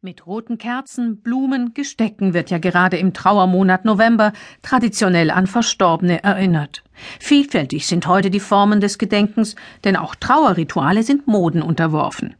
Mit 0.00 0.28
roten 0.28 0.58
Kerzen, 0.58 1.22
Blumen, 1.22 1.74
Gestecken 1.74 2.32
wird 2.32 2.50
ja 2.50 2.58
gerade 2.58 2.96
im 2.98 3.12
Trauermonat 3.12 3.84
November 3.84 4.32
traditionell 4.62 5.28
an 5.28 5.48
Verstorbene 5.48 6.22
erinnert. 6.22 6.84
Vielfältig 7.18 7.88
sind 7.88 8.06
heute 8.06 8.30
die 8.30 8.38
Formen 8.38 8.80
des 8.80 8.98
Gedenkens, 8.98 9.56
denn 9.82 9.96
auch 9.96 10.14
Trauerrituale 10.14 11.02
sind 11.02 11.26
Moden 11.26 11.62
unterworfen. 11.62 12.36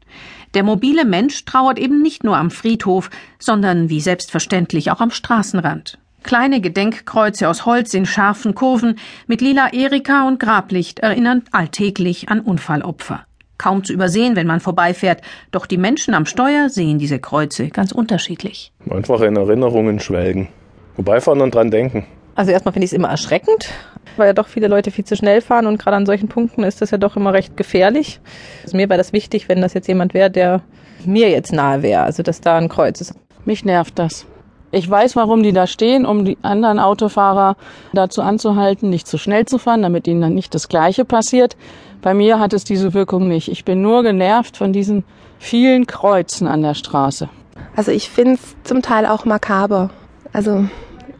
Der 0.54 0.62
mobile 0.62 1.04
Mensch 1.04 1.44
trauert 1.46 1.80
eben 1.80 2.00
nicht 2.00 2.22
nur 2.22 2.36
am 2.36 2.52
Friedhof, 2.52 3.10
sondern 3.41 3.88
wie 3.88 4.00
selbstverständlich 4.00 4.93
auch 4.93 5.00
am 5.00 5.11
Straßenrand. 5.11 5.98
Kleine 6.22 6.61
Gedenkkreuze 6.61 7.48
aus 7.48 7.66
Holz 7.66 7.93
in 7.93 8.06
scharfen 8.06 8.54
Kurven 8.54 9.00
mit 9.27 9.40
lila 9.40 9.72
Erika 9.72 10.29
und 10.29 10.38
Grablicht 10.38 11.00
erinnern 11.00 11.43
alltäglich 11.50 12.29
an 12.29 12.38
Unfallopfer 12.38 13.27
kaum 13.59 13.84
zu 13.84 13.93
übersehen, 13.93 14.36
wenn 14.36 14.46
man 14.46 14.61
vorbeifährt. 14.61 15.20
Doch 15.50 15.66
die 15.66 15.77
Menschen 15.77 16.14
am 16.14 16.27
Steuer 16.27 16.68
sehen 16.68 16.98
diese 16.98 17.18
Kreuze 17.18 17.68
ganz 17.68 17.92
unterschiedlich. 17.92 18.73
Einfach 18.88 19.20
in 19.20 19.36
Erinnerungen 19.36 20.00
schwelgen. 20.00 20.48
Vorbeifahren 20.95 21.41
und 21.41 21.55
dran 21.55 21.70
denken. 21.70 22.06
Also 22.34 22.52
erstmal 22.52 22.73
finde 22.73 22.84
ich 22.84 22.92
es 22.92 22.97
immer 22.97 23.09
erschreckend, 23.09 23.69
weil 24.16 24.28
ja 24.28 24.33
doch 24.33 24.47
viele 24.47 24.69
Leute 24.69 24.92
viel 24.92 25.05
zu 25.05 25.16
schnell 25.16 25.41
fahren 25.41 25.66
und 25.66 25.78
gerade 25.78 25.97
an 25.97 26.06
solchen 26.06 26.28
Punkten 26.28 26.62
ist 26.62 26.80
das 26.80 26.92
ja 26.92 26.98
doch 26.98 27.16
immer 27.16 27.33
recht 27.33 27.56
gefährlich. 27.56 28.20
Also 28.62 28.77
mir 28.77 28.88
wäre 28.88 28.98
das 28.98 29.12
wichtig, 29.12 29.48
wenn 29.48 29.61
das 29.61 29.75
jetzt 29.75 29.88
jemand 29.88 30.14
wäre, 30.14 30.30
der 30.30 30.62
mir 31.05 31.30
jetzt 31.30 31.52
nahe 31.52 31.83
wäre, 31.83 32.02
also 32.02 32.22
dass 32.22 32.41
da 32.41 32.56
ein 32.56 32.69
Kreuz 32.69 33.00
ist. 33.00 33.14
Mich 33.45 33.64
nervt 33.64 33.98
das. 33.98 34.27
Ich 34.70 34.88
weiß, 34.88 35.16
warum 35.16 35.42
die 35.42 35.52
da 35.52 35.66
stehen, 35.66 36.05
um 36.05 36.25
die 36.27 36.36
anderen 36.42 36.78
Autofahrer 36.78 37.56
dazu 37.95 38.20
anzuhalten, 38.20 38.91
nicht 38.91 39.06
zu 39.06 39.16
schnell 39.16 39.47
zu 39.47 39.59
fahren, 39.59 39.83
damit 39.83 40.06
ihnen 40.06 40.20
dann 40.20 40.34
nicht 40.34 40.55
das 40.55 40.69
Gleiche 40.69 41.06
passiert. 41.06 41.56
Bei 42.01 42.15
mir 42.15 42.38
hat 42.38 42.52
es 42.52 42.65
diese 42.65 42.95
Wirkung 42.95 43.29
nicht. 43.29 43.48
Ich 43.48 43.65
bin 43.65 43.83
nur 43.83 44.02
genervt 44.02 44.56
von 44.56 44.73
diesen 44.73 45.05
vielen 45.39 45.87
Kreuzen 45.87 46.47
an 46.47 46.62
der 46.62 46.75
Straße. 46.75 47.29
Also 47.75 47.91
ich 47.91 48.11
finde 48.11 48.34
es 48.34 48.56
zum 48.65 48.83
Teil 48.83 49.06
auch 49.06 49.25
makaber. 49.25 49.91
Also 50.33 50.65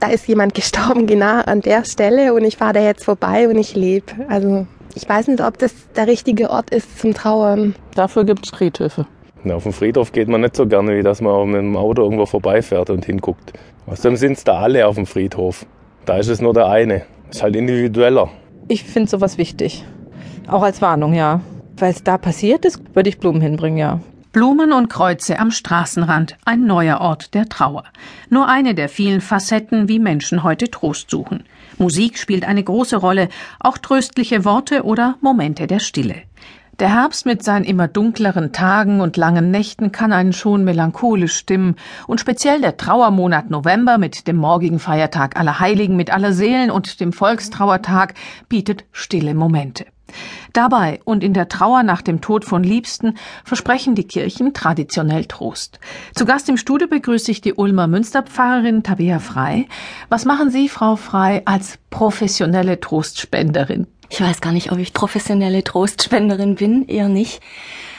da 0.00 0.09
ist 0.09 0.28
jemand 0.28 0.55
gestorben 0.55 1.06
genau 1.06 1.41
an 1.44 1.61
der 1.61 1.84
Stelle 1.84 2.34
und 2.34 2.44
ich 2.44 2.56
fahre 2.56 2.75
da 2.75 2.80
jetzt 2.80 3.05
vorbei 3.05 3.48
und 3.48 3.58
ich 3.58 3.75
lebe. 3.75 4.06
Also 4.28 4.67
ich 4.94 5.08
weiß 5.08 5.28
nicht, 5.28 5.42
ob 5.42 5.58
das 5.58 5.75
der 5.97 6.06
richtige 6.06 6.50
Ort 6.50 6.70
ist 6.70 6.98
zum 6.98 7.14
Trauern. 7.14 7.74
Dafür 7.95 8.24
gibt 8.24 8.47
es 8.47 8.56
Friedhöfe. 8.56 9.06
Na, 9.45 9.55
auf 9.55 9.62
dem 9.62 9.72
Friedhof 9.72 10.12
geht 10.12 10.28
man 10.28 10.41
nicht 10.41 10.56
so 10.56 10.67
gerne, 10.67 10.97
wie 10.97 11.02
dass 11.02 11.20
man 11.20 11.47
mit 11.47 11.61
dem 11.61 11.77
Auto 11.77 12.02
irgendwo 12.02 12.27
vorbeifährt 12.27 12.91
und 12.91 13.05
hinguckt. 13.05 13.52
Außerdem 13.86 14.17
sind 14.17 14.33
es 14.33 14.45
da 14.45 14.58
alle 14.58 14.86
auf 14.86 14.97
dem 14.97 15.06
Friedhof. 15.06 15.64
Da 16.05 16.19
ist 16.19 16.28
es 16.28 16.41
nur 16.41 16.55
der 16.55 16.69
eine. 16.69 17.02
Ist 17.30 17.42
halt 17.42 17.55
individueller. 17.55 18.30
Ich 18.69 18.84
finde 18.84 19.08
sowas 19.08 19.39
wichtig. 19.39 19.84
Auch 20.48 20.62
als 20.62 20.80
Warnung, 20.80 21.12
ja. 21.12 21.41
Weil 21.77 21.92
es 21.92 22.02
da 22.02 22.18
passiert 22.18 22.64
ist, 22.64 22.80
würde 22.94 23.10
ich 23.10 23.18
Blumen 23.18 23.41
hinbringen, 23.41 23.78
ja. 23.78 24.00
Blumen 24.32 24.72
und 24.72 24.88
Kreuze 24.88 25.38
am 25.38 25.50
Straßenrand, 25.50 26.36
ein 26.44 26.64
neuer 26.64 27.00
Ort 27.00 27.34
der 27.34 27.48
Trauer. 27.48 27.84
Nur 28.30 28.48
eine 28.48 28.74
der 28.74 28.88
vielen 28.88 29.20
Facetten, 29.20 29.88
wie 29.88 29.98
Menschen 29.98 30.42
heute 30.42 30.70
Trost 30.70 31.10
suchen. 31.10 31.44
Musik 31.78 32.18
spielt 32.18 32.46
eine 32.46 32.62
große 32.62 32.96
Rolle, 32.96 33.28
auch 33.60 33.78
tröstliche 33.78 34.44
Worte 34.44 34.84
oder 34.84 35.16
Momente 35.20 35.66
der 35.66 35.80
Stille. 35.80 36.22
Der 36.78 36.94
Herbst 36.94 37.27
mit 37.27 37.42
seinen 37.42 37.64
immer 37.64 37.88
dunkleren 37.88 38.52
Tagen 38.52 39.00
und 39.00 39.16
langen 39.16 39.50
Nächten 39.50 39.92
kann 39.92 40.12
einen 40.12 40.33
schon 40.33 40.62
melancholisch 40.62 41.34
stimmen, 41.34 41.74
und 42.06 42.20
speziell 42.20 42.60
der 42.60 42.77
Trauermonat 42.77 43.50
November 43.50 43.98
mit 43.98 44.28
dem 44.28 44.36
morgigen 44.36 44.78
Feiertag 44.78 45.38
aller 45.38 45.58
Heiligen 45.58 45.96
mit 45.96 46.12
aller 46.12 46.33
Seelen 46.33 46.70
und 46.70 47.00
dem 47.00 47.12
Volkstrauertag 47.12 48.14
bietet 48.48 48.84
stille 48.92 49.34
Momente. 49.34 49.86
Dabei 50.53 51.01
und 51.05 51.23
in 51.23 51.34
der 51.34 51.48
Trauer 51.48 51.83
nach 51.83 52.03
dem 52.03 52.20
Tod 52.20 52.45
von 52.45 52.62
Liebsten 52.62 53.14
versprechen 53.45 53.95
die 53.95 54.06
Kirchen 54.06 54.55
traditionell 54.55 55.27
Trost. 55.27 55.78
Zu 56.14 56.25
Gast 56.25 56.48
im 56.48 56.56
Studio 56.56 56.89
begrüße 56.89 57.31
ich 57.31 57.41
die 57.41 57.55
Ulmer 57.55 57.87
Münsterpfarrerin 57.87 58.83
Tabea 58.83 59.19
Frei. 59.19 59.67
Was 60.09 60.25
machen 60.25 60.51
Sie, 60.51 60.69
Frau 60.69 60.97
Frei, 60.97 61.42
als 61.45 61.79
professionelle 61.91 62.81
Trostspenderin? 62.81 63.86
Ich 64.11 64.20
weiß 64.20 64.41
gar 64.41 64.52
nicht, 64.52 64.73
ob 64.73 64.79
ich 64.79 64.95
professionelle 64.95 65.63
Trostspenderin 65.63 66.55
bin, 66.55 66.86
eher 66.86 67.08
nicht. 67.08 67.41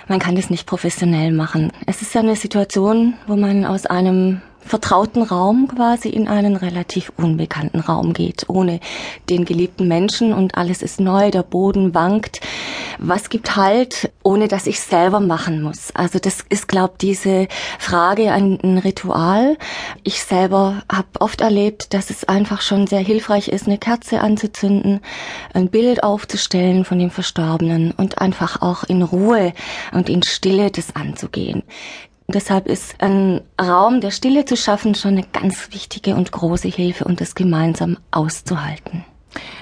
Man 0.07 0.17
kann 0.17 0.35
das 0.35 0.49
nicht 0.49 0.65
professionell 0.65 1.31
machen. 1.31 1.71
Es 1.85 2.01
ist 2.01 2.15
ja 2.15 2.21
eine 2.21 2.35
Situation, 2.35 3.13
wo 3.27 3.35
man 3.35 3.63
aus 3.63 3.85
einem 3.85 4.41
vertrauten 4.61 5.23
Raum 5.23 5.67
quasi 5.67 6.09
in 6.09 6.27
einen 6.27 6.55
relativ 6.55 7.11
unbekannten 7.17 7.79
Raum 7.79 8.13
geht, 8.13 8.45
ohne 8.47 8.79
den 9.29 9.45
geliebten 9.45 9.87
Menschen 9.87 10.33
und 10.33 10.55
alles 10.55 10.81
ist 10.81 10.99
neu, 10.99 11.31
der 11.31 11.43
Boden 11.43 11.93
wankt. 11.93 12.41
Was 12.99 13.29
gibt 13.29 13.55
Halt, 13.55 14.11
ohne 14.23 14.47
dass 14.47 14.67
ich 14.67 14.79
selber 14.79 15.19
machen 15.19 15.61
muss? 15.61 15.91
Also 15.95 16.19
das 16.19 16.39
ist, 16.49 16.67
glaube 16.67 16.95
diese 17.01 17.47
Frage 17.79 18.31
ein, 18.31 18.59
ein 18.61 18.77
Ritual. 18.77 19.57
Ich 20.03 20.21
selber 20.23 20.83
habe 20.91 21.07
oft 21.19 21.41
erlebt, 21.41 21.93
dass 21.93 22.09
es 22.09 22.25
einfach 22.25 22.61
schon 22.61 22.87
sehr 22.87 22.99
hilfreich 22.99 23.47
ist, 23.47 23.67
eine 23.67 23.77
Kerze 23.77 24.21
anzuzünden, 24.21 24.99
ein 25.53 25.69
Bild 25.69 26.03
aufzustellen 26.03 26.85
von 26.85 26.99
dem 26.99 27.09
Verstorbenen 27.09 27.91
und 27.91 28.19
einfach 28.19 28.61
auch 28.61 28.83
in 28.83 29.01
Ruhe 29.01 29.53
und 29.93 30.09
in 30.09 30.21
Stille 30.23 30.69
das 30.69 30.95
anzugehen. 30.95 31.63
Deshalb 32.31 32.67
ist 32.67 33.01
ein 33.01 33.41
Raum 33.59 34.01
der 34.01 34.11
Stille 34.11 34.45
zu 34.45 34.55
schaffen 34.55 34.93
schon 34.93 35.17
eine 35.17 35.23
ganz 35.23 35.69
wichtige 35.71 36.13
und 36.13 36.31
große 36.31 36.67
Hilfe 36.67 37.05
und 37.05 37.21
das 37.21 37.33
gemeinsam 37.33 37.97
auszuhalten. 38.11 39.03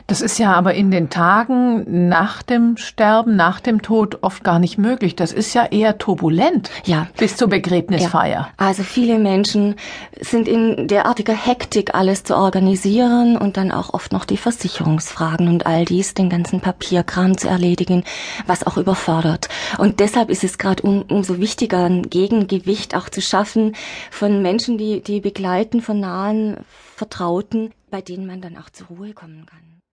Das 0.08 0.22
ist 0.22 0.40
ja 0.40 0.54
aber 0.54 0.74
in 0.74 0.92
den 0.92 1.10
Tagen 1.10 2.08
nach 2.08 2.42
dem 2.42 2.78
Sterben, 2.78 3.36
nach 3.36 3.60
dem 3.60 3.82
Tod 3.82 4.20
oft 4.22 4.44
gar 4.44 4.60
nicht 4.60 4.78
möglich. 4.78 5.16
Das 5.16 5.34
ist 5.34 5.54
ja 5.54 5.66
eher 5.66 5.98
turbulent. 5.98 6.72
Ja. 6.86 7.08
Bis 7.18 7.36
zur 7.36 7.50
Begräbnisfeier. 7.50 8.40
Ja. 8.40 8.50
Also 8.56 8.84
viele 8.84 9.20
Menschen 9.20 9.76
sind 10.20 10.48
in 10.48 10.88
derartiger 10.88 11.34
Hektik, 11.34 11.94
alles 11.94 12.24
zu 12.24 12.38
organisieren 12.38 13.38
und 13.38 13.58
dann 13.58 13.72
auch 13.72 13.94
oft 13.94 14.14
noch 14.14 14.24
die 14.24 14.38
Versicherungsfragen 14.38 15.50
und 15.50 15.66
all 15.66 15.84
dies, 15.84 16.14
den 16.14 16.30
ganzen 16.30 16.62
Papierkram 16.62 17.38
zu 17.38 17.50
erledigen, 17.50 18.04
was 18.46 18.66
auch 18.66 18.78
überfordert. 18.78 19.50
Und 19.78 20.00
deshalb 20.00 20.30
ist 20.30 20.44
es 20.44 20.58
gerade 20.58 20.84
um, 20.84 21.02
umso 21.02 21.40
wichtiger, 21.40 21.84
ein 21.84 22.04
Gegengewicht 22.04 22.96
auch 22.96 23.10
zu 23.10 23.22
schaffen 23.22 23.76
von 24.10 24.42
Menschen, 24.42 24.78
die, 24.78 25.02
die 25.02 25.20
begleiten, 25.20 25.82
von 25.82 26.00
nahen 26.00 26.58
Vertrauten, 26.96 27.72
bei 27.90 28.02
denen 28.02 28.26
man 28.26 28.42
dann 28.42 28.58
auch 28.58 28.70
zur 28.70 28.88
Ruhe 28.88 29.14
kommen 29.14 29.46
kann. 29.46 29.77